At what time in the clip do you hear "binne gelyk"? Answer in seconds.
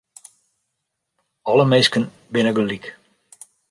2.33-2.85